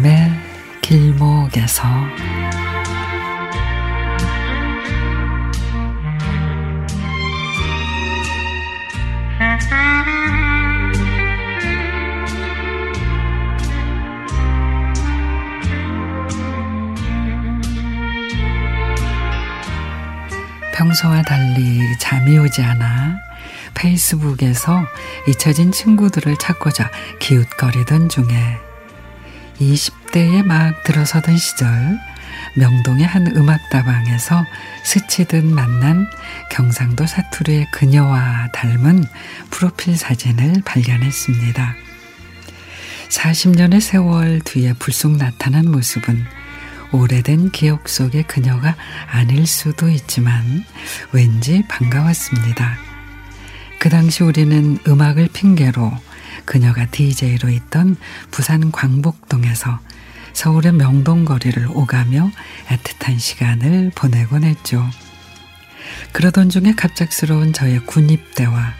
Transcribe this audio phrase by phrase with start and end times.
[0.00, 0.30] 마음의
[0.80, 1.84] 길목에서.
[20.74, 23.18] 평소와 달리 잠이 오지 않아
[23.74, 24.82] 페이스북에서
[25.28, 28.69] 잊혀진 친구들을 찾고자 기웃거리던 중에
[29.60, 31.98] 20대에 막 들어서던 시절
[32.56, 34.44] 명동의 한 음악다방에서
[34.84, 36.08] 스치듯 만난
[36.50, 39.04] 경상도 사투리의 그녀와 닮은
[39.50, 41.74] 프로필 사진을 발견했습니다.
[43.10, 46.24] 40년의 세월 뒤에 불쑥 나타난 모습은
[46.92, 48.74] 오래된 기억 속의 그녀가
[49.08, 50.64] 아닐 수도 있지만
[51.12, 52.78] 왠지 반가웠습니다.
[53.78, 55.92] 그 당시 우리는 음악을 핑계로
[56.50, 57.96] 그녀가 DJ로 있던
[58.32, 59.78] 부산 광복동에서
[60.32, 62.28] 서울의 명동거리를 오가며
[62.66, 64.84] 애틋한 시간을 보내곤 했죠.
[66.10, 68.74] 그러던 중에 갑작스러운 저의 군입대와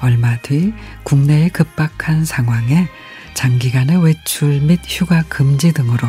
[0.00, 2.88] 얼마 뒤 국내의 급박한 상황에
[3.34, 6.08] 장기간의 외출 및 휴가 금지 등으로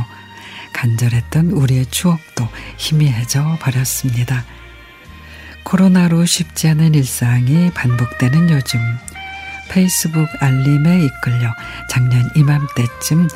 [0.74, 4.44] 간절했던 우리의 추억도 희미해져 버렸습니다.
[5.64, 8.80] 코로나로 쉽지 않은 일상이 반복되는 요즘
[9.70, 11.54] 페이스북 알림에 이끌려
[11.90, 13.28] 작년 이맘때쯤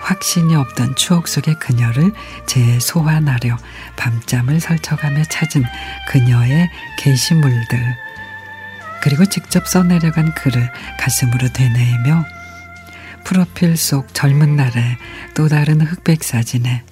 [0.00, 2.12] 확신이 없던 추억 속의 그녀를
[2.46, 3.56] 재소환하려
[3.96, 5.64] 밤잠을 설쳐가며 찾은
[6.08, 7.96] 그녀의 게시물들
[9.02, 12.24] 그리고 직접 써내려간 글을 가슴으로 되뇌이며
[13.24, 14.98] 프로필 속 젊은 날의
[15.34, 16.82] 또 다른 흑백 사진에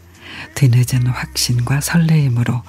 [0.55, 2.63] 뒤늦은 확신과 설레임으로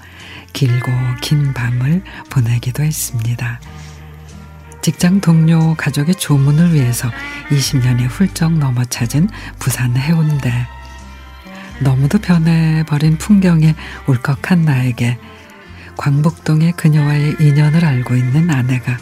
[0.54, 0.92] 길고
[1.22, 3.60] 긴 밤을 보내기도 했습니다.
[4.82, 7.10] 직장 동료 가족의 조문을 위해서
[7.50, 9.30] 20년이 훌쩍 넘어 찾은
[9.60, 10.68] 부산 해운대.
[11.82, 13.76] 너무도 변해버린 풍경에
[14.08, 15.18] 울컥한 나에게
[15.98, 18.98] 광복동의 그녀와의 인연을 알고 있는 아내가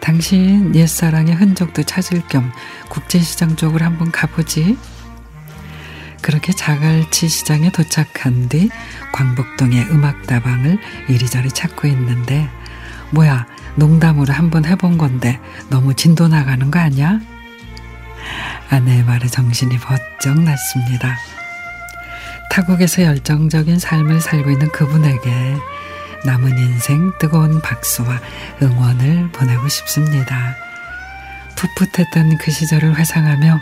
[0.00, 2.50] 당신 옛사랑의 흔적도 찾을 겸
[2.88, 4.78] 국제시장 쪽으로 한번 가보지.
[6.22, 8.70] 그렇게 자갈치 시장에 도착한 뒤
[9.12, 10.78] 광복동의 음악다방을
[11.08, 12.48] 이리저리 찾고 있는데
[13.10, 13.46] 뭐야
[13.76, 17.20] 농담으로 한번 해본 건데 너무 진도 나가는 거 아니야?
[18.70, 21.16] 아내의 말에 정신이 번쩍 났습니다.
[22.50, 25.56] 타국에서 열정적인 삶을 살고 있는 그분에게
[26.24, 28.20] 남은 인생 뜨거운 박수와
[28.62, 30.56] 응원을 보내고 싶습니다.
[31.54, 33.60] 풋풋했던 그 시절을 회상하며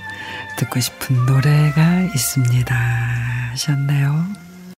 [0.56, 2.74] 듣고 싶은 노래가 있습니다.
[3.52, 4.45] 하셨네요.